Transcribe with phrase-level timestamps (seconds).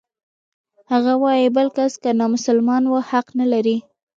[0.91, 3.77] هغه وايي بل کس که نامسلمان و حق نلري.